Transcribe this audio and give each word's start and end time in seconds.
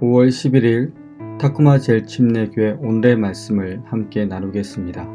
5월 0.00 0.28
11일 0.28 1.38
타쿠마 1.38 1.78
제일침례교회 1.78 2.78
온대 2.80 3.14
말씀을 3.16 3.82
함께 3.84 4.24
나누겠습니다. 4.24 5.06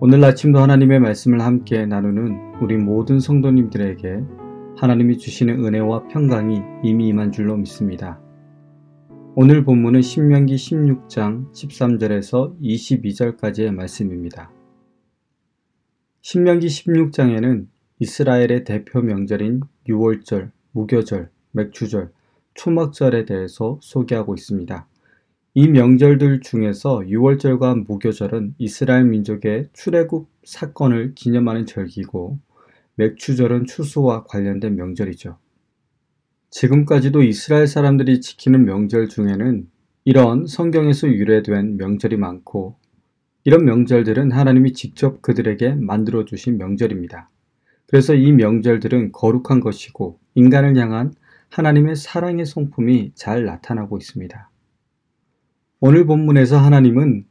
오늘 0.00 0.24
아침도 0.24 0.58
하나님의 0.58 1.00
말씀을 1.00 1.42
함께 1.42 1.84
나누는 1.84 2.54
우리 2.62 2.78
모든 2.78 3.20
성도님들에게 3.20 4.22
하나님이 4.78 5.18
주시는 5.18 5.62
은혜와 5.62 6.08
평강이 6.08 6.62
이미 6.82 7.08
임한 7.08 7.30
줄로 7.30 7.58
믿습니다. 7.58 8.18
오늘 9.34 9.64
본문은 9.64 10.00
신명기 10.00 10.54
16장 10.54 11.52
13절에서 11.52 12.58
22절까지의 12.62 13.74
말씀입니다. 13.74 14.50
신명기 16.22 16.68
16장에는 16.68 17.66
이스라엘의 17.98 18.64
대표 18.64 19.02
명절인 19.02 19.60
6월절, 19.86 20.52
무교절, 20.72 21.28
맥주절, 21.52 22.10
초막절에 22.54 23.24
대해서 23.24 23.78
소개하고 23.82 24.34
있습니다. 24.34 24.86
이 25.56 25.68
명절들 25.68 26.40
중에서 26.40 27.00
6월절과 27.00 27.86
무교절은 27.86 28.54
이스라엘 28.58 29.04
민족의 29.04 29.68
출애굽 29.72 30.28
사건을 30.44 31.14
기념하는 31.14 31.66
절기고 31.66 32.38
맥주절은 32.96 33.66
추수와 33.66 34.24
관련된 34.24 34.74
명절이죠. 34.76 35.38
지금까지도 36.50 37.22
이스라엘 37.22 37.66
사람들이 37.66 38.20
지키는 38.20 38.64
명절 38.64 39.08
중에는 39.08 39.68
이런 40.04 40.46
성경에서 40.46 41.08
유래된 41.08 41.76
명절이 41.76 42.16
많고 42.16 42.76
이런 43.44 43.64
명절들은 43.64 44.32
하나님이 44.32 44.72
직접 44.72 45.20
그들에게 45.22 45.74
만들어 45.74 46.24
주신 46.24 46.56
명절입니다. 46.58 47.30
그래서 47.86 48.14
이 48.14 48.32
명절들은 48.32 49.12
거룩한 49.12 49.60
것이고 49.60 50.18
인간을 50.34 50.76
향한 50.76 51.12
하나님의 51.50 51.96
사랑의 51.96 52.46
성품이 52.46 53.12
잘 53.14 53.44
나타나고 53.44 53.98
있습니다. 53.98 54.50
오늘 55.80 56.06
본문에서 56.06 56.58
하나님은 56.58 57.26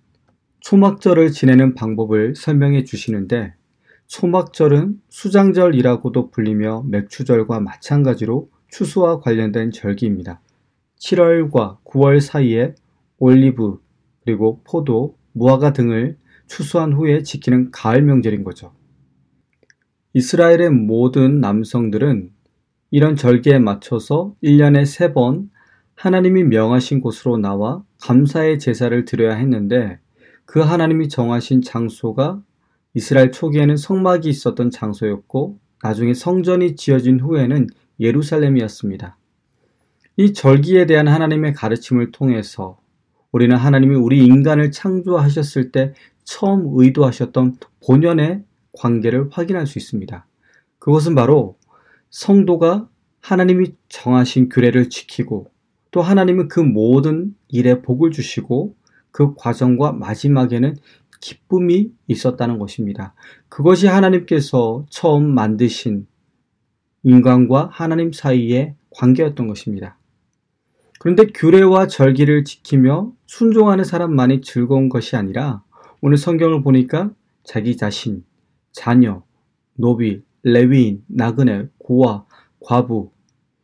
초막절을 0.59 1.31
지내는 1.31 1.75
방법을 1.75 2.35
설명해 2.35 2.83
주시는데 2.83 3.53
초막절은 4.07 5.01
수장절이라고도 5.09 6.29
불리며 6.29 6.83
맥추절과 6.87 7.59
마찬가지로 7.59 8.49
추수와 8.69 9.19
관련된 9.19 9.71
절기입니다. 9.71 10.41
7월과 10.99 11.83
9월 11.83 12.21
사이에 12.21 12.75
올리브 13.17 13.79
그리고 14.23 14.61
포도, 14.63 15.17
무화과 15.33 15.73
등을 15.73 16.17
추수한 16.47 16.93
후에 16.93 17.23
지키는 17.23 17.71
가을 17.71 18.01
명절인 18.03 18.43
거죠. 18.43 18.73
이스라엘의 20.13 20.69
모든 20.69 21.39
남성들은 21.39 22.31
이런 22.95 23.15
절기에 23.15 23.57
맞춰서 23.57 24.35
1년에 24.43 24.83
3번 24.83 25.49
하나님이 25.95 26.43
명하신 26.43 27.01
곳으로 27.01 27.37
나와 27.37 27.83
감사의 27.99 28.59
제사를 28.59 29.03
드려야 29.05 29.33
했는데 29.33 29.97
그 30.45 30.59
하나님이 30.59 31.09
정하신 31.09 31.63
장소가 31.63 32.43
이스라엘 32.93 33.31
초기에는 33.31 33.77
성막이 33.77 34.29
있었던 34.29 34.69
장소였고 34.69 35.57
나중에 35.81 36.13
성전이 36.13 36.75
지어진 36.75 37.19
후에는 37.19 37.65
예루살렘이었습니다. 37.99 39.17
이 40.17 40.33
절기에 40.33 40.85
대한 40.85 41.07
하나님의 41.07 41.53
가르침을 41.53 42.11
통해서 42.11 42.77
우리는 43.31 43.55
하나님이 43.55 43.95
우리 43.95 44.23
인간을 44.23 44.69
창조하셨을 44.69 45.71
때 45.71 45.95
처음 46.25 46.65
의도하셨던 46.75 47.55
본연의 47.87 48.43
관계를 48.73 49.29
확인할 49.31 49.65
수 49.65 49.79
있습니다. 49.79 50.27
그것은 50.77 51.15
바로 51.15 51.57
성도가 52.13 52.87
하나님이 53.21 53.73
정하신 53.89 54.49
규례를 54.49 54.89
지키고 54.89 55.47
또 55.89 56.01
하나님은 56.01 56.47
그 56.47 56.59
모든 56.59 57.35
일에 57.47 57.81
복을 57.81 58.11
주시고 58.11 58.75
그 59.09 59.33
과정과 59.33 59.93
마지막에는 59.93 60.75
기쁨이 61.19 61.91
있었다는 62.07 62.59
것입니다. 62.59 63.15
그것이 63.49 63.87
하나님께서 63.87 64.85
처음 64.91 65.33
만드신 65.33 66.05
인간과 67.01 67.69
하나님 67.71 68.11
사이의 68.13 68.75
관계였던 68.91 69.47
것입니다. 69.47 69.97
그런데 70.99 71.25
규례와 71.25 71.87
절기를 71.87 72.43
지키며 72.43 73.11
순종하는 73.25 73.83
사람만이 73.83 74.41
즐거운 74.41 74.87
것이 74.87 75.15
아니라 75.15 75.63
오늘 75.99 76.17
성경을 76.17 76.61
보니까 76.61 77.11
자기 77.43 77.75
자신, 77.75 78.23
자녀, 78.71 79.23
노비, 79.73 80.21
레위인, 80.43 81.03
나그네, 81.07 81.69
고아, 81.83 82.25
과부, 82.59 83.11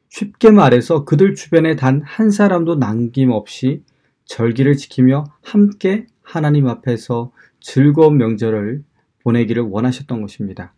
쉽게 0.09 0.51
말해서 0.51 1.05
그들 1.05 1.35
주변에 1.35 1.75
단 1.75 2.01
한 2.03 2.31
사람도 2.31 2.75
남김없이 2.75 3.83
절기를 4.25 4.75
지키며 4.77 5.25
함께 5.41 6.05
하나님 6.21 6.67
앞에서 6.67 7.31
즐거운 7.59 8.17
명절을 8.17 8.83
보내기를 9.23 9.63
원하셨던 9.63 10.21
것입니다. 10.21 10.73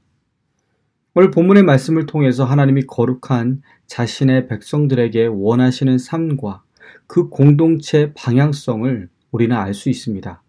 오늘 1.13 1.29
본문의 1.31 1.63
말씀을 1.63 2.06
통해서 2.06 2.46
하나님이 2.46 2.84
거룩한 2.88 3.62
자신의 3.88 4.47
백성들에게 4.47 5.28
원하시는 5.28 5.97
삶과 5.97 6.63
그 7.08 7.28
공동체 7.29 8.13
방향성을 8.13 9.09
우리는 9.31 9.56
알 9.56 9.73
수 9.73 9.90
있습니다. 9.90 10.41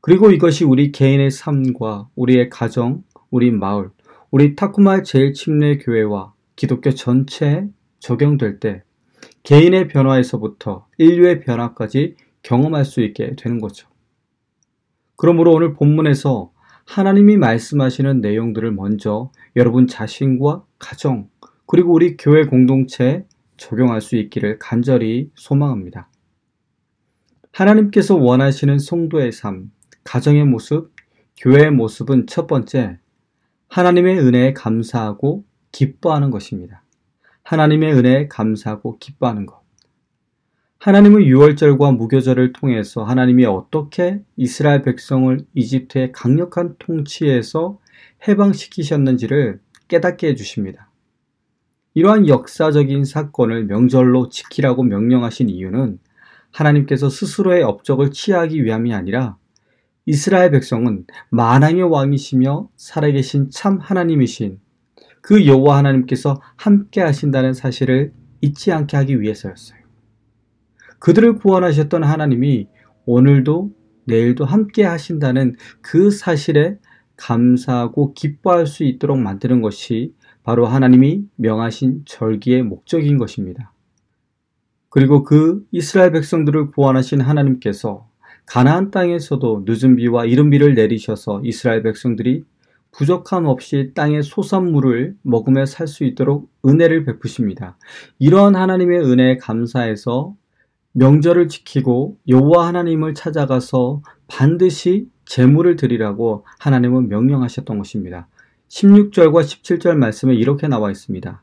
그리고 0.00 0.30
이것이 0.30 0.64
우리 0.64 0.90
개인의 0.92 1.30
삶과 1.30 2.08
우리의 2.16 2.50
가정, 2.50 3.04
우리 3.30 3.50
마을, 3.50 3.90
우리 4.36 4.54
타쿠마 4.54 5.02
제일침례교회와 5.02 6.34
기독교 6.56 6.90
전체에 6.90 7.70
적용될 8.00 8.60
때 8.60 8.82
개인의 9.44 9.88
변화에서부터 9.88 10.88
인류의 10.98 11.40
변화까지 11.40 12.16
경험할 12.42 12.84
수 12.84 13.00
있게 13.00 13.34
되는 13.36 13.58
거죠. 13.58 13.88
그러므로 15.16 15.54
오늘 15.54 15.72
본문에서 15.72 16.52
하나님이 16.84 17.38
말씀하시는 17.38 18.20
내용들을 18.20 18.72
먼저 18.72 19.30
여러분 19.56 19.86
자신과 19.86 20.66
가정, 20.78 21.30
그리고 21.64 21.94
우리 21.94 22.18
교회 22.18 22.44
공동체에 22.44 23.24
적용할 23.56 24.02
수 24.02 24.16
있기를 24.16 24.58
간절히 24.58 25.30
소망합니다. 25.34 26.10
하나님께서 27.52 28.16
원하시는 28.16 28.80
성도의 28.80 29.32
삶, 29.32 29.70
가정의 30.04 30.44
모습, 30.44 30.92
교회의 31.38 31.70
모습은 31.70 32.26
첫 32.26 32.46
번째, 32.46 32.98
하나님의 33.68 34.18
은혜에 34.18 34.52
감사하고 34.52 35.44
기뻐하는 35.72 36.30
것입니다. 36.30 36.82
하나님의 37.42 37.92
은혜에 37.92 38.28
감사하고 38.28 38.98
기뻐하는 38.98 39.46
것. 39.46 39.66
하나님은 40.78 41.22
6월절과 41.22 41.96
무교절을 41.96 42.52
통해서 42.52 43.02
하나님이 43.02 43.44
어떻게 43.46 44.22
이스라엘 44.36 44.82
백성을 44.82 45.38
이집트의 45.54 46.12
강력한 46.12 46.76
통치에서 46.78 47.78
해방시키셨는지를 48.28 49.60
깨닫게 49.88 50.28
해주십니다. 50.28 50.90
이러한 51.94 52.28
역사적인 52.28 53.04
사건을 53.04 53.64
명절로 53.64 54.28
지키라고 54.28 54.82
명령하신 54.82 55.48
이유는 55.48 55.98
하나님께서 56.52 57.08
스스로의 57.08 57.62
업적을 57.62 58.10
취하기 58.10 58.64
위함이 58.64 58.94
아니라 58.94 59.36
이스라엘 60.06 60.52
백성은 60.52 61.04
만왕의 61.30 61.82
왕이시며 61.82 62.70
살아계신 62.76 63.50
참 63.50 63.78
하나님이신 63.80 64.60
그 65.20 65.46
여호와 65.46 65.78
하나님께서 65.78 66.40
함께 66.54 67.00
하신다는 67.00 67.52
사실을 67.52 68.12
잊지 68.40 68.70
않게 68.70 68.96
하기 68.96 69.20
위해서였어요. 69.20 69.80
그들을 71.00 71.34
구원하셨던 71.36 72.04
하나님이 72.04 72.68
오늘도 73.04 73.72
내일도 74.04 74.44
함께 74.44 74.84
하신다는 74.84 75.56
그 75.80 76.12
사실에 76.12 76.78
감사하고 77.16 78.14
기뻐할 78.14 78.68
수 78.68 78.84
있도록 78.84 79.18
만드는 79.18 79.60
것이 79.60 80.14
바로 80.44 80.66
하나님이 80.66 81.24
명하신 81.34 82.02
절기의 82.04 82.62
목적인 82.62 83.18
것입니다. 83.18 83.72
그리고 84.88 85.24
그 85.24 85.66
이스라엘 85.72 86.12
백성들을 86.12 86.70
구원하신 86.70 87.20
하나님께서 87.20 88.08
가나안 88.46 88.90
땅에서도 88.90 89.64
늦은 89.66 89.96
비와 89.96 90.24
이른 90.24 90.50
비를 90.50 90.74
내리셔서 90.74 91.40
이스라엘 91.44 91.82
백성들이 91.82 92.44
부족함 92.92 93.44
없이 93.46 93.92
땅의 93.94 94.22
소산물을 94.22 95.16
먹으며 95.22 95.66
살수 95.66 96.04
있도록 96.04 96.50
은혜를 96.64 97.04
베푸십니다. 97.04 97.76
이러한 98.18 98.56
하나님의 98.56 99.00
은혜에 99.00 99.36
감사해서 99.36 100.34
명절을 100.92 101.48
지키고 101.48 102.16
여호와 102.26 102.68
하나님을 102.68 103.12
찾아가서 103.12 104.02
반드시 104.28 105.08
제물을 105.26 105.76
드리라고 105.76 106.46
하나님은 106.58 107.08
명령하셨던 107.08 107.76
것입니다. 107.76 108.28
16절과 108.68 109.42
17절 109.42 109.96
말씀에 109.96 110.34
이렇게 110.34 110.68
나와 110.68 110.90
있습니다. 110.90 111.42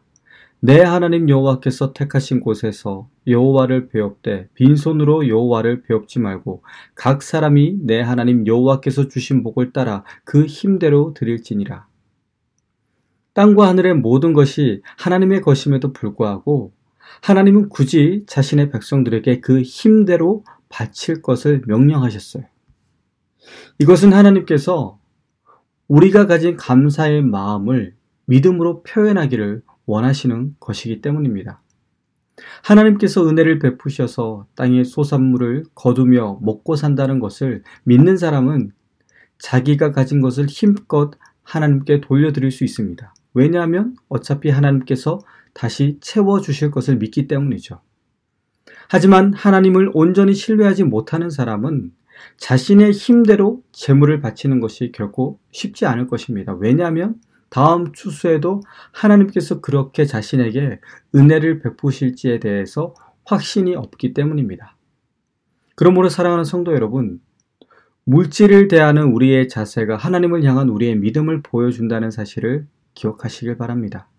내 0.66 0.80
하나님 0.80 1.28
여호와께서 1.28 1.92
택하신 1.92 2.40
곳에서 2.40 3.10
여호와를 3.28 3.90
배웁되 3.90 4.48
빈손으로 4.54 5.28
여호와를 5.28 5.82
배웁지 5.82 6.20
말고 6.20 6.64
각 6.96 7.22
사람이 7.22 7.80
내 7.82 8.00
하나님 8.00 8.48
여호와께서 8.48 9.10
주신 9.10 9.44
복을 9.44 9.74
따라 9.74 10.06
그 10.24 10.46
힘대로 10.46 11.14
드릴지니라. 11.14 11.86
땅과 13.34 13.68
하늘의 13.68 13.96
모든 13.96 14.32
것이 14.32 14.82
하나님의 14.98 15.42
것임에도 15.42 15.92
불구하고 15.92 16.72
하나님은 17.22 17.68
굳이 17.68 18.24
자신의 18.26 18.70
백성들에게 18.70 19.42
그 19.42 19.62
힘대로 19.64 20.46
바칠 20.70 21.22
것을 21.22 21.62
명령하셨어요. 21.68 22.46
이것은 23.80 24.14
하나님께서 24.14 24.98
우리가 25.90 26.26
가진 26.26 26.56
감사의 26.56 27.22
마음을 27.22 27.96
믿음으로 28.28 28.84
표현하기를 28.84 29.62
원하시는 29.86 30.56
것이기 30.60 31.02
때문입니다. 31.02 31.62
하나님께서 32.64 33.28
은혜를 33.28 33.60
베푸셔서 33.60 34.48
땅의 34.56 34.86
소산물을 34.86 35.66
거두며 35.76 36.40
먹고 36.42 36.76
산다는 36.76 37.20
것을 37.20 37.64
믿는 37.84 38.18
사람은 38.18 38.72
자기가 39.38 39.92
가진 39.92 40.22
것을 40.22 40.46
힘껏 40.48 41.12
하나님께 41.44 42.02
돌려드릴 42.02 42.52
수 42.52 42.64
있습니다. 42.64 43.14
왜냐하면 43.34 43.96
어차피 44.08 44.50
하나님께서 44.50 45.20
다시 45.54 45.98
채워주실 46.02 46.72
것을 46.72 46.98
믿기 46.98 47.28
때문이죠. 47.28 47.82
하지만 48.90 49.34
하나님을 49.34 49.92
온전히 49.94 50.34
신뢰하지 50.34 50.84
못하는 50.84 51.30
사람은 51.30 51.92
자신의 52.38 52.92
힘대로 52.92 53.62
재물을 53.72 54.20
바치는 54.22 54.60
것이 54.60 54.92
결코 54.94 55.40
쉽지 55.52 55.86
않을 55.86 56.08
것입니다. 56.08 56.54
왜냐하면 56.54 57.16
다음 57.54 57.94
추수에도 57.94 58.62
하나님께서 58.92 59.62
그렇게 59.62 60.06
자신에게 60.06 60.80
은혜를 61.14 61.60
베푸실지에 61.60 62.40
대해서 62.40 62.96
확신이 63.26 63.76
없기 63.76 64.16
때문입니다. 64.16 64.76
그러므로 65.76 66.10
사랑하는 66.10 66.46
성도 66.46 66.74
여러분, 66.74 67.22
물질을 68.06 68.70
대하는 68.70 69.04
우리의 69.04 69.50
자세가 69.50 69.98
하나님을 69.98 70.44
향한 70.46 70.68
우리의 70.68 70.96
믿음을 70.96 71.44
보여준다는 71.44 72.10
사실을 72.10 72.66
기억하시길 72.96 73.56
바랍니다. 73.60 74.10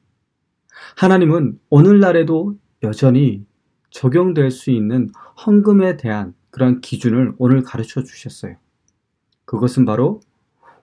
하나님은 0.97 1.59
오늘날에도 1.71 2.57
여전히 2.85 3.45
적용될 3.91 4.53
수 4.53 4.71
있는 4.71 5.09
헌금에 5.45 5.97
대한 5.97 6.35
그런 6.51 6.81
기준을 6.81 7.35
오늘 7.39 7.65
가르쳐 7.65 8.05
주셨어요. 8.05 8.55
그것은 9.45 9.87
바로 9.87 10.21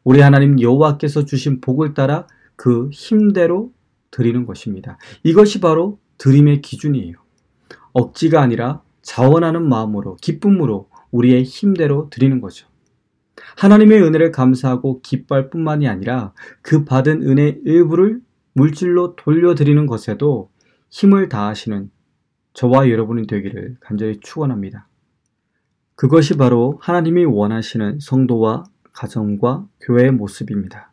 우리 0.04 0.20
하나님 0.20 0.60
여호와께서 0.60 1.24
주신 1.24 1.62
복을 1.62 1.94
따라 1.94 2.28
그 2.62 2.90
힘대로 2.92 3.74
드리는 4.12 4.46
것입니다. 4.46 5.00
이것이 5.24 5.60
바로 5.62 5.98
드림의 6.20 6.62
기준이에요. 6.62 7.16
억지가 7.94 8.40
아니라 8.40 8.84
자원하는 9.02 9.68
마음으로 9.68 10.18
기쁨으로 10.18 10.88
우리의 11.10 11.42
힘대로 11.42 12.08
드리는 12.12 12.40
거죠. 12.40 12.68
하나님의 13.58 14.04
은혜를 14.04 14.30
감사하고 14.30 15.02
기뻐할 15.02 15.50
뿐만이 15.50 15.88
아니라 15.88 16.34
그 16.62 16.86
받은 16.86 17.24
은혜 17.24 17.60
일부를 17.66 18.22
물질로 18.54 19.16
돌려드리는 19.16 19.88
것에도 19.88 20.52
힘을 20.92 21.30
다하시는 21.30 21.90
저와 22.54 22.92
여러분이 22.92 23.26
되기를 23.26 23.78
간절히 23.80 24.20
축원합니다. 24.20 24.88
그것이 25.96 26.38
바로 26.38 26.78
하나님이 26.80 27.26
원하시는 27.26 27.98
성도와 28.00 28.66
가정과 28.94 29.66
교회의 29.80 30.12
모습입니다. 30.12 30.91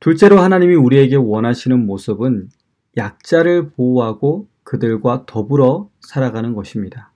둘째로 0.00 0.38
하나님이 0.38 0.74
우리에게 0.74 1.16
원하시는 1.16 1.86
모습은 1.86 2.48
약자를 2.96 3.70
보호하고 3.70 4.48
그들과 4.62 5.24
더불어 5.26 5.90
살아가는 6.00 6.54
것입니다. 6.54 7.12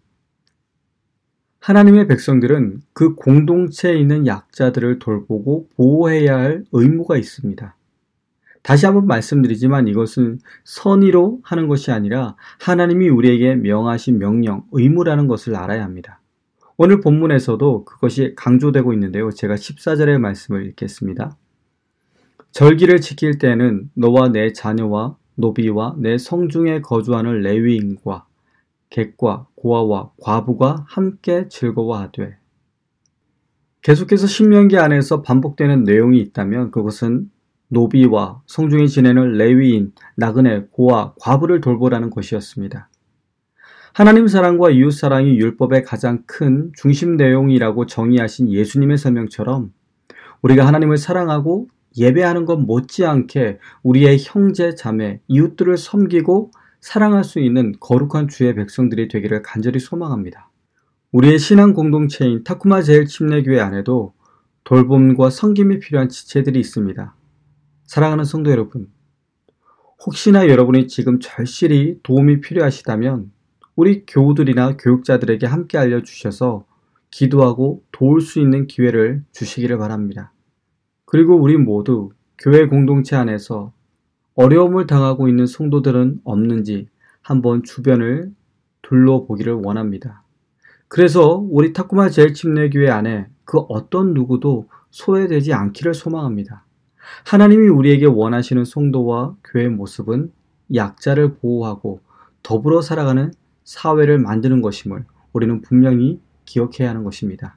하나님의 1.60 2.06
백성들은 2.08 2.80
그 2.94 3.14
공동체에 3.14 3.98
있는 3.98 4.26
약자들을 4.26 4.98
돌보고 4.98 5.68
보호해야 5.76 6.36
할 6.36 6.64
의무가 6.72 7.18
있습니다. 7.18 7.76
다시 8.62 8.86
한번 8.86 9.06
말씀드리지만 9.06 9.88
이것은 9.88 10.38
선의로 10.64 11.40
하는 11.42 11.68
것이 11.68 11.90
아니라 11.90 12.36
하나님이 12.60 13.08
우리에게 13.08 13.56
명하신 13.56 14.18
명령, 14.18 14.64
의무라는 14.72 15.26
것을 15.28 15.54
알아야 15.56 15.82
합니다. 15.84 16.20
오늘 16.76 17.00
본문에서도 17.00 17.84
그것이 17.84 18.34
강조되고 18.36 18.92
있는데요. 18.94 19.30
제가 19.30 19.54
14절의 19.54 20.18
말씀을 20.18 20.66
읽겠습니다. 20.68 21.36
절기를 22.52 23.00
지킬 23.00 23.38
때는 23.38 23.90
너와 23.94 24.28
내 24.28 24.52
자녀와 24.52 25.16
노비와 25.36 25.96
내 25.98 26.18
성중에 26.18 26.80
거주하는 26.80 27.40
레위인과 27.40 28.26
객과 28.90 29.46
고아와 29.54 30.10
과부가 30.20 30.84
함께 30.88 31.48
즐거워하되 31.48 32.36
계속해서 33.82 34.26
신명기 34.26 34.76
안에서 34.78 35.22
반복되는 35.22 35.84
내용이 35.84 36.20
있다면 36.20 36.70
그것은 36.70 37.30
노비와 37.68 38.42
성중에 38.46 38.88
지내는 38.88 39.34
레위인, 39.34 39.92
나그네, 40.16 40.66
고아, 40.72 41.14
과부를 41.20 41.60
돌보라는 41.60 42.10
것이었습니다. 42.10 42.90
하나님 43.94 44.26
사랑과 44.28 44.70
이웃 44.70 44.90
사랑이 44.90 45.38
율법의 45.38 45.84
가장 45.84 46.24
큰 46.26 46.72
중심 46.76 47.16
내용이라고 47.16 47.86
정의하신 47.86 48.50
예수님의 48.50 48.98
설명처럼 48.98 49.72
우리가 50.42 50.66
하나님을 50.66 50.96
사랑하고 50.96 51.68
예배하는 51.96 52.44
것 52.44 52.56
못지않게 52.56 53.58
우리의 53.82 54.18
형제, 54.20 54.74
자매, 54.74 55.20
이웃들을 55.28 55.76
섬기고 55.76 56.52
사랑할 56.80 57.24
수 57.24 57.40
있는 57.40 57.72
거룩한 57.80 58.28
주의 58.28 58.54
백성들이 58.54 59.08
되기를 59.08 59.42
간절히 59.42 59.78
소망합니다. 59.78 60.50
우리의 61.12 61.38
신앙 61.38 61.74
공동체인 61.74 62.44
타쿠마 62.44 62.82
제일 62.82 63.06
침례교회 63.06 63.60
안에도 63.60 64.14
돌봄과 64.64 65.30
섬김이 65.30 65.80
필요한 65.80 66.08
지체들이 66.08 66.60
있습니다. 66.60 67.14
사랑하는 67.84 68.24
성도 68.24 68.50
여러분, 68.50 68.88
혹시나 70.06 70.48
여러분이 70.48 70.86
지금 70.86 71.18
절실히 71.20 71.98
도움이 72.02 72.40
필요하시다면 72.40 73.32
우리 73.76 74.04
교우들이나 74.06 74.76
교육자들에게 74.76 75.46
함께 75.46 75.76
알려주셔서 75.76 76.64
기도하고 77.10 77.82
도울 77.90 78.20
수 78.20 78.40
있는 78.40 78.66
기회를 78.66 79.24
주시기를 79.32 79.78
바랍니다. 79.78 80.32
그리고 81.10 81.34
우리 81.34 81.56
모두 81.56 82.10
교회 82.38 82.68
공동체 82.68 83.16
안에서 83.16 83.72
어려움을 84.36 84.86
당하고 84.86 85.26
있는 85.26 85.44
성도들은 85.44 86.20
없는지 86.22 86.86
한번 87.20 87.64
주변을 87.64 88.30
둘러보기를 88.82 89.54
원합니다. 89.54 90.22
그래서 90.86 91.44
우리 91.50 91.72
타쿠마 91.72 92.10
제일침례교회 92.10 92.88
안에 92.90 93.26
그 93.44 93.58
어떤 93.58 94.14
누구도 94.14 94.68
소외되지 94.90 95.52
않기를 95.52 95.94
소망합니다. 95.94 96.64
하나님이 97.26 97.66
우리에게 97.66 98.06
원하시는 98.06 98.64
성도와 98.64 99.34
교회 99.42 99.68
모습은 99.68 100.30
약자를 100.72 101.34
보호하고 101.38 101.98
더불어 102.44 102.82
살아가는 102.82 103.32
사회를 103.64 104.18
만드는 104.18 104.62
것임을 104.62 105.04
우리는 105.32 105.60
분명히 105.60 106.20
기억해야 106.44 106.90
하는 106.90 107.02
것입니다. 107.02 107.56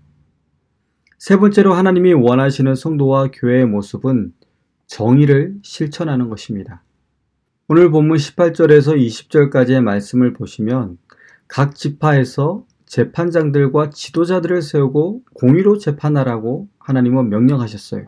세 1.24 1.38
번째로 1.38 1.74
하나님이 1.74 2.12
원하시는 2.12 2.76
성도와 2.76 3.30
교회의 3.32 3.66
모습은 3.66 4.34
정의를 4.88 5.56
실천하는 5.64 6.28
것입니다. 6.28 6.84
오늘 7.70 7.92
본문 7.92 8.18
18절에서 8.18 8.98
20절까지의 8.98 9.82
말씀을 9.82 10.34
보시면 10.34 10.98
각 11.48 11.76
지파에서 11.76 12.66
재판장들과 12.86 13.92
지도자들을 13.92 14.62
세우고 14.62 15.22
공의로 15.34 15.78
재판하라고 15.78 16.68
하나님은 16.78 17.30
명령하셨어요. 17.30 18.08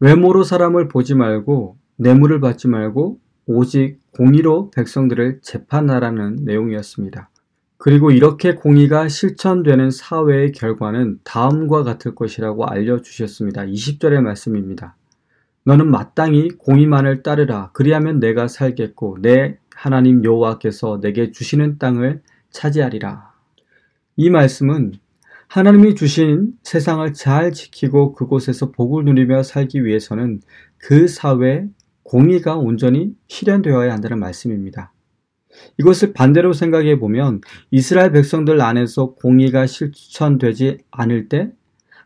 외모로 0.00 0.42
사람을 0.42 0.88
보지 0.88 1.14
말고 1.14 1.78
뇌물을 1.96 2.40
받지 2.40 2.68
말고 2.68 3.20
오직 3.46 4.00
공의로 4.10 4.70
백성들을 4.72 5.40
재판하라는 5.40 6.40
내용이었습니다. 6.42 7.30
그리고 7.78 8.10
이렇게 8.10 8.56
공의가 8.56 9.08
실천되는 9.08 9.92
사회의 9.92 10.50
결과는 10.50 11.20
다음과 11.22 11.84
같을 11.84 12.16
것이라고 12.16 12.66
알려주셨습니다. 12.66 13.66
20절의 13.66 14.20
말씀입니다. 14.20 14.96
너는 15.62 15.88
마땅히 15.88 16.48
공의만을 16.50 17.22
따르라. 17.22 17.70
그리하면 17.72 18.18
내가 18.18 18.48
살겠고 18.48 19.18
내 19.22 19.58
하나님 19.74 20.24
여호와께서 20.24 20.98
내게 21.00 21.30
주시는 21.30 21.78
땅을 21.78 22.20
차지하리라. 22.50 23.32
이 24.16 24.28
말씀은 24.28 24.94
하나님이 25.46 25.94
주신 25.94 26.54
세상을 26.64 27.12
잘 27.12 27.52
지키고 27.52 28.12
그곳에서 28.12 28.72
복을 28.72 29.04
누리며 29.04 29.44
살기 29.44 29.84
위해서는 29.84 30.40
그 30.78 31.06
사회에 31.06 31.66
공의가 32.02 32.56
온전히 32.56 33.14
실현되어야 33.28 33.92
한다는 33.92 34.18
말씀입니다. 34.18 34.92
이것을 35.78 36.12
반대로 36.12 36.52
생각해 36.52 36.98
보면 36.98 37.40
이스라엘 37.70 38.12
백성들 38.12 38.60
안에서 38.60 39.14
공의가 39.14 39.66
실천되지 39.66 40.78
않을 40.90 41.28
때 41.28 41.50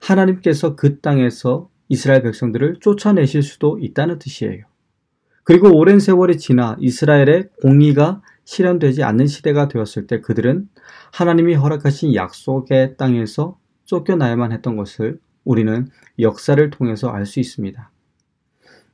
하나님께서 0.00 0.76
그 0.76 1.00
땅에서 1.00 1.68
이스라엘 1.88 2.22
백성들을 2.22 2.78
쫓아내실 2.80 3.42
수도 3.42 3.78
있다는 3.78 4.18
뜻이에요. 4.18 4.64
그리고 5.44 5.76
오랜 5.76 5.98
세월이 5.98 6.38
지나 6.38 6.76
이스라엘의 6.80 7.50
공의가 7.60 8.22
실현되지 8.44 9.02
않는 9.02 9.26
시대가 9.26 9.68
되었을 9.68 10.06
때 10.06 10.20
그들은 10.20 10.68
하나님이 11.12 11.54
허락하신 11.54 12.14
약속의 12.14 12.96
땅에서 12.96 13.58
쫓겨나야만 13.84 14.52
했던 14.52 14.76
것을 14.76 15.18
우리는 15.44 15.88
역사를 16.18 16.70
통해서 16.70 17.08
알 17.08 17.26
수 17.26 17.40
있습니다. 17.40 17.91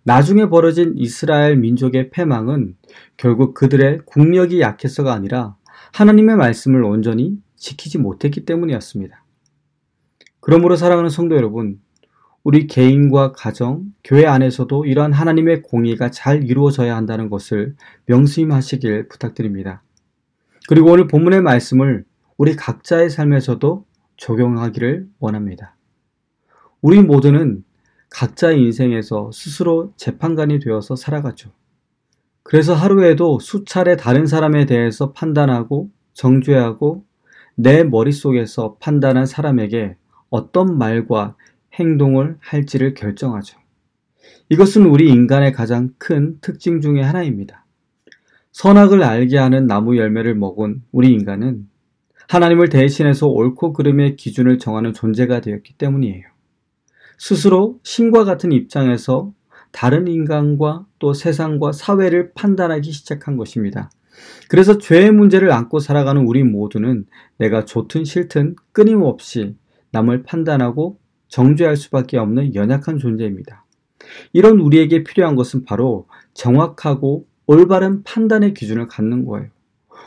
나중에 0.08 0.46
벌어진 0.46 0.94
이스라엘 0.96 1.56
민족의 1.56 2.08
패망은 2.08 2.76
결국 3.18 3.52
그들의 3.52 4.00
국력이 4.06 4.62
약해서가 4.62 5.12
아니라 5.12 5.54
하나님의 5.92 6.36
말씀을 6.36 6.82
온전히 6.82 7.36
지키지 7.56 7.98
못했기 7.98 8.46
때문이었습니다. 8.46 9.22
그러므로 10.40 10.76
사랑하는 10.76 11.10
성도 11.10 11.36
여러분, 11.36 11.78
우리 12.42 12.66
개인과 12.66 13.32
가정, 13.32 13.84
교회 14.02 14.24
안에서도 14.24 14.86
이러한 14.86 15.12
하나님의 15.12 15.60
공의가 15.60 16.10
잘 16.10 16.42
이루어져야 16.42 16.96
한다는 16.96 17.28
것을 17.28 17.76
명심하시길 18.06 19.08
부탁드립니다. 19.08 19.82
그리고 20.70 20.90
오늘 20.90 21.06
본문의 21.06 21.42
말씀을 21.42 22.06
우리 22.38 22.56
각자의 22.56 23.10
삶에서도 23.10 23.84
적용하기를 24.16 25.06
원합니다. 25.18 25.76
우리 26.80 27.02
모두는 27.02 27.62
각자의 28.10 28.60
인생에서 28.60 29.30
스스로 29.32 29.92
재판관이 29.96 30.60
되어서 30.60 30.96
살아가죠. 30.96 31.50
그래서 32.42 32.74
하루에도 32.74 33.38
수차례 33.40 33.96
다른 33.96 34.26
사람에 34.26 34.66
대해서 34.66 35.12
판단하고 35.12 35.90
정죄하고 36.14 37.04
내 37.54 37.84
머릿속에서 37.84 38.76
판단한 38.80 39.26
사람에게 39.26 39.96
어떤 40.30 40.78
말과 40.78 41.36
행동을 41.74 42.36
할지를 42.40 42.94
결정하죠. 42.94 43.58
이것은 44.48 44.86
우리 44.86 45.08
인간의 45.08 45.52
가장 45.52 45.90
큰 45.98 46.38
특징 46.40 46.80
중의 46.80 47.04
하나입니다. 47.04 47.66
선악을 48.52 49.02
알게 49.02 49.36
하는 49.36 49.66
나무 49.66 49.96
열매를 49.96 50.34
먹은 50.34 50.82
우리 50.90 51.12
인간은 51.12 51.68
하나님을 52.28 52.68
대신해서 52.68 53.26
옳고 53.26 53.72
그름의 53.72 54.16
기준을 54.16 54.58
정하는 54.58 54.92
존재가 54.92 55.40
되었기 55.40 55.74
때문이에요. 55.74 56.24
스스로 57.18 57.80
신과 57.82 58.24
같은 58.24 58.52
입장에서 58.52 59.32
다른 59.72 60.08
인간과 60.08 60.86
또 60.98 61.12
세상과 61.12 61.72
사회를 61.72 62.32
판단하기 62.34 62.90
시작한 62.90 63.36
것입니다. 63.36 63.90
그래서 64.48 64.78
죄의 64.78 65.12
문제를 65.12 65.52
안고 65.52 65.78
살아가는 65.78 66.24
우리 66.26 66.42
모두는 66.42 67.06
내가 67.36 67.64
좋든 67.64 68.04
싫든 68.04 68.56
끊임없이 68.72 69.56
남을 69.90 70.22
판단하고 70.22 70.98
정죄할 71.28 71.76
수밖에 71.76 72.16
없는 72.18 72.54
연약한 72.54 72.98
존재입니다. 72.98 73.64
이런 74.32 74.60
우리에게 74.60 75.04
필요한 75.04 75.34
것은 75.34 75.64
바로 75.64 76.06
정확하고 76.34 77.26
올바른 77.46 78.02
판단의 78.02 78.54
기준을 78.54 78.86
갖는 78.88 79.24
거예요. 79.24 79.48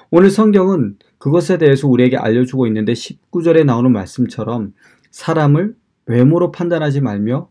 오늘 0.10 0.30
성경은 0.30 0.98
그것에 1.18 1.58
대해서 1.58 1.88
우리에게 1.88 2.18
알려주고 2.18 2.68
있는데 2.68 2.94
19절에 2.94 3.65
나오는 3.65 3.91
말씀처럼 3.91 4.74
사람을 5.12 5.75
외모로 6.05 6.51
판단하지 6.51 7.01
말며 7.01 7.50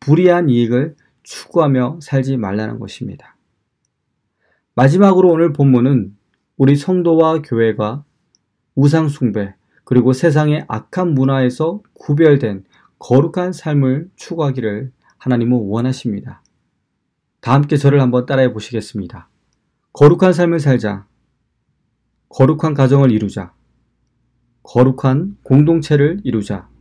불이한 0.00 0.48
이익을 0.48 0.96
추구하며 1.22 2.00
살지 2.02 2.36
말라는 2.36 2.78
것입니다. 2.78 3.36
마지막으로 4.74 5.28
오늘 5.28 5.52
본문은 5.52 6.16
우리 6.56 6.76
성도와 6.76 7.42
교회가 7.42 8.04
우상숭배 8.74 9.54
그리고 9.84 10.12
세상의 10.12 10.64
악한 10.68 11.14
문화에서 11.14 11.82
구별된 11.94 12.64
거룩한 12.98 13.52
삶을 13.52 14.10
추구하기를 14.16 14.92
하나님은 15.18 15.58
원하십니다. 15.68 16.42
다 17.40 17.52
함께 17.52 17.76
저를 17.76 18.00
한번 18.00 18.26
따라해 18.26 18.52
보시겠습니다. 18.52 19.28
거룩한 19.92 20.32
삶을 20.32 20.60
살자. 20.60 21.06
거룩한 22.28 22.74
가정을 22.74 23.10
이루자. 23.10 23.52
거룩한 24.62 25.36
공동체를 25.42 26.20
이루자. 26.24 26.71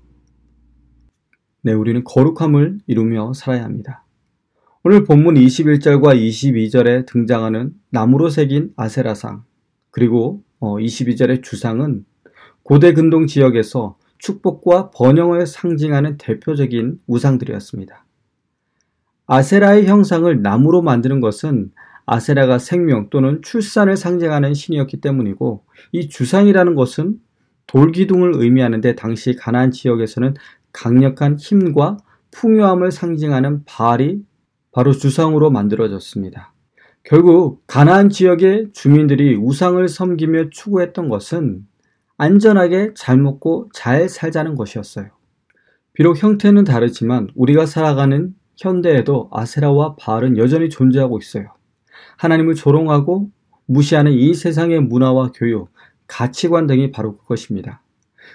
네, 1.63 1.73
우리는 1.73 2.03
거룩함을 2.03 2.79
이루며 2.87 3.33
살아야 3.33 3.63
합니다. 3.63 4.03
오늘 4.83 5.03
본문 5.03 5.35
21절과 5.35 6.17
22절에 6.17 7.05
등장하는 7.05 7.75
나무로 7.91 8.29
새긴 8.29 8.73
아세라상, 8.75 9.43
그리고 9.91 10.41
22절의 10.59 11.37
어, 11.37 11.41
주상은 11.43 12.03
고대 12.63 12.93
근동 12.93 13.27
지역에서 13.27 13.99
축복과 14.17 14.89
번영을 14.89 15.45
상징하는 15.45 16.17
대표적인 16.17 16.99
우상들이었습니다. 17.05 18.05
아세라의 19.27 19.85
형상을 19.85 20.41
나무로 20.41 20.81
만드는 20.81 21.21
것은 21.21 21.71
아세라가 22.07 22.57
생명 22.57 23.11
또는 23.11 23.39
출산을 23.43 23.97
상징하는 23.97 24.55
신이었기 24.55 24.99
때문이고 24.99 25.63
이 25.91 26.09
주상이라는 26.09 26.73
것은 26.73 27.19
돌기둥을 27.67 28.33
의미하는데 28.35 28.95
당시 28.95 29.35
가나안 29.35 29.71
지역에서는 29.71 30.33
강력한 30.73 31.37
힘과 31.37 31.97
풍요함을 32.31 32.91
상징하는 32.91 33.65
바알이 33.65 34.23
바로 34.71 34.93
주상으로 34.93 35.51
만들어졌습니다. 35.51 36.53
결국 37.03 37.63
가나안 37.67 38.09
지역의 38.09 38.69
주민들이 38.73 39.35
우상을 39.35 39.85
섬기며 39.87 40.49
추구했던 40.51 41.09
것은 41.09 41.65
안전하게 42.17 42.93
잘 42.95 43.17
먹고 43.17 43.69
잘 43.73 44.07
살자는 44.07 44.55
것이었어요. 44.55 45.07
비록 45.93 46.21
형태는 46.21 46.63
다르지만 46.63 47.29
우리가 47.35 47.65
살아가는 47.65 48.33
현대에도 48.55 49.29
아세라와 49.31 49.95
바알은 49.99 50.37
여전히 50.37 50.69
존재하고 50.69 51.17
있어요. 51.17 51.47
하나님을 52.17 52.55
조롱하고 52.55 53.31
무시하는 53.65 54.11
이 54.11 54.33
세상의 54.33 54.81
문화와 54.81 55.31
교육, 55.33 55.69
가치관 56.07 56.67
등이 56.67 56.91
바로 56.91 57.17
그것입니다. 57.17 57.81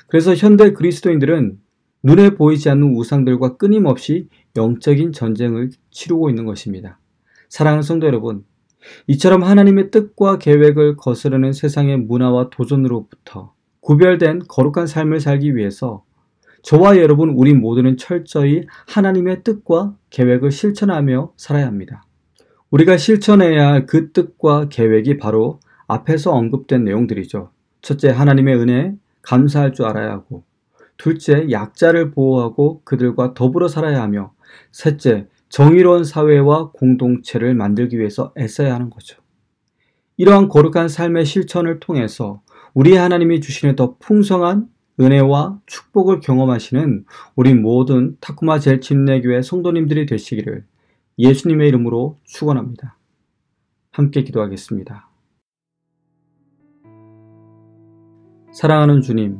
그래서 0.09 0.35
현대 0.35 0.73
그리스도인들은 0.73 1.59
눈에 2.07 2.31
보이지 2.31 2.71
않는 2.71 2.95
우상들과 2.95 3.57
끊임없이 3.57 4.29
영적인 4.55 5.11
전쟁을 5.11 5.71
치르고 5.91 6.31
있는 6.31 6.47
것입니다. 6.47 7.01
사랑하는 7.49 7.83
성도 7.83 8.07
여러분, 8.07 8.45
이처럼 9.09 9.43
하나님의 9.43 9.91
뜻과 9.91 10.39
계획을 10.39 10.95
거스르는 10.97 11.53
세상의 11.53 11.97
문화와 11.97 12.51
도전으로부터 12.51 13.55
구별된 13.81 14.43
거룩한 14.47 14.87
삶을 14.87 15.19
살기 15.19 15.57
위해서 15.57 16.05
저와 16.63 16.99
여러분 16.99 17.31
우리 17.31 17.55
모두는 17.55 17.97
철저히 17.97 18.63
하나님의 18.87 19.43
뜻과 19.43 19.97
계획을 20.11 20.53
실천하며 20.53 21.33
살아야 21.37 21.67
합니다. 21.67 22.05
우리가 22.71 22.99
실천해야 22.99 23.73
할 23.73 23.87
그 23.87 24.13
뜻과 24.13 24.69
계획이 24.69 25.19
바로 25.19 25.59
앞에서 25.89 26.31
언급된 26.31 26.85
내용들이죠. 26.85 27.51
첫째, 27.83 28.11
하나님의 28.11 28.55
은혜에 28.57 28.95
감사할 29.23 29.73
줄 29.73 29.87
알아야 29.87 30.13
하고, 30.13 30.45
둘째, 30.97 31.50
약자를 31.50 32.11
보호하고 32.11 32.83
그들과 32.85 33.35
더불어 33.35 33.69
살아야 33.69 34.03
하며, 34.03 34.33
셋째, 34.73 35.26
정의로운 35.49 36.05
사회와 36.05 36.71
공동체를 36.73 37.55
만들기 37.55 37.99
위해서 37.99 38.33
애써야 38.38 38.75
하는 38.75 38.91
거죠. 38.91 39.21
이러한 40.17 40.49
거룩한 40.49 40.88
삶의 40.88 41.25
실천을 41.25 41.79
통해서 41.79 42.43
우리 42.75 42.97
하나님이 42.97 43.41
주시는 43.41 43.76
더 43.76 43.97
풍성한 43.99 44.69
은혜와 44.99 45.61
축복을 45.67 46.21
경험하시는 46.21 47.05
우리 47.37 47.55
모든 47.55 48.17
타쿠마 48.21 48.59
젤침내교회 48.59 49.43
성도님들이 49.43 50.07
되시기를 50.07 50.65
예수님의 51.19 51.69
이름으로 51.69 52.17
축원합니다. 52.25 52.97
함께 53.93 54.25
기도하겠습니다. 54.25 55.09
사랑하는 58.53 59.03
주님, 59.03 59.38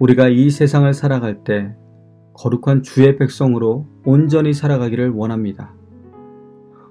우리가 0.00 0.28
이 0.28 0.48
세상을 0.48 0.92
살아갈 0.94 1.44
때 1.44 1.74
거룩한 2.32 2.82
주의 2.82 3.16
백성으로 3.16 3.86
온전히 4.04 4.54
살아가기를 4.54 5.10
원합니다. 5.10 5.74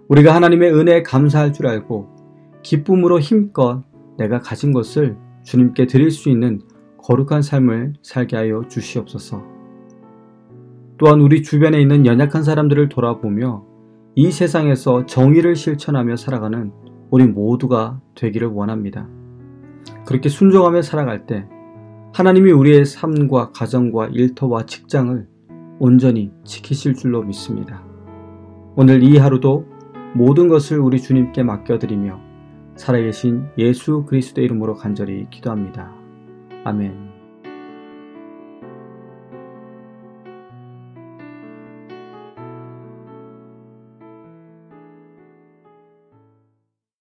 우리가 0.08 0.34
하나님의 0.36 0.72
은혜에 0.74 1.04
감사할 1.04 1.52
줄 1.52 1.68
알고 1.68 2.08
기쁨으로 2.62 3.20
힘껏 3.20 3.84
내가 4.18 4.40
가진 4.40 4.74
것을 4.74 5.18
주님께 5.44 5.88
드릴 5.88 6.12
수 6.12 6.30
있는 6.30 6.62
거룩한 7.00 7.42
삶을 7.42 7.94
살게 8.04 8.38
하여 8.38 8.64
주시옵소서. 8.68 9.44
또한 10.98 11.22
우리 11.22 11.42
주변에 11.42 11.82
있는 11.82 12.06
연약한 12.06 12.44
사람들을 12.44 12.90
돌아보며 12.90 13.66
이 14.16 14.32
세상에서 14.32 15.08
정의를 15.08 15.56
실천하며 15.56 16.16
살아가는 16.16 16.72
우리 17.10 17.26
모두가 17.26 18.02
되기를 18.14 18.50
원합니다. 18.50 19.08
그렇게 20.06 20.30
순종하며 20.30 20.84
살아갈 20.84 21.26
때 21.26 21.48
하나님이 22.14 22.52
우리의 22.52 22.86
삶과 22.86 23.52
가정과 23.52 24.08
일터와 24.08 24.66
직장을 24.66 25.28
온전히 25.80 26.32
지키실 26.44 26.96
줄로 26.96 27.24
믿습니다. 27.24 27.84
오늘 28.76 29.04
이 29.04 29.18
하루도 29.18 29.66
모든 30.16 30.48
것을 30.48 30.80
우리 30.80 31.00
주님께 31.02 31.44
맡겨드리며 31.44 32.20
살아계신 32.76 33.48
예수 33.58 34.06
그리스도의 34.06 34.46
이름으로 34.46 34.76
간절히 34.76 35.28
기도합니다. 35.30 35.94
아멘. 36.64 37.09